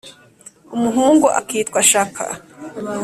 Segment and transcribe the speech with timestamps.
[0.75, 2.25] umuhungu akitwa shaka